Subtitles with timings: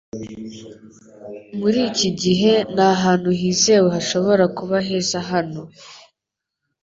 [1.59, 5.61] Muri iki gihe nta hantu hizewe hashobora kuba heza hano